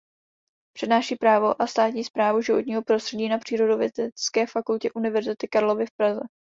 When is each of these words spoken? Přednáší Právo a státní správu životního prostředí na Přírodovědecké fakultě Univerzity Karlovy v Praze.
Přednáší 0.75 1.15
Právo 1.15 1.61
a 1.61 1.67
státní 1.67 2.03
správu 2.03 2.41
životního 2.41 2.81
prostředí 2.83 3.29
na 3.29 3.37
Přírodovědecké 3.37 4.47
fakultě 4.51 4.91
Univerzity 4.91 5.47
Karlovy 5.47 5.85
v 5.85 5.91
Praze. 5.99 6.21